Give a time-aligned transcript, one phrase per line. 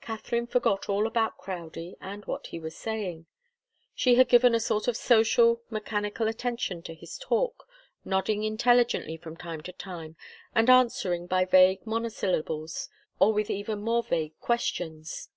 [0.00, 3.26] Katharine forgot all about Crowdie and what he was saying.
[3.92, 7.66] She had given a sort of social, mechanical attention to his talk,
[8.04, 10.14] nodding intelligently from time to time,
[10.54, 15.28] and answering by vague monosyllables, or with even more vague questions.